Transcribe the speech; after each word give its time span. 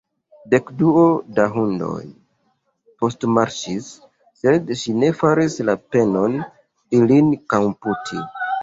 Dekduo 0.51 1.03
da 1.39 1.45
hundoj 1.57 1.99
postmarŝis; 3.03 3.93
sed 4.41 4.75
ŝi 4.81 4.99
ne 5.05 5.15
faris 5.23 5.63
la 5.71 5.81
penon, 5.95 6.43
ilin 7.03 7.35
komputi. 7.57 8.29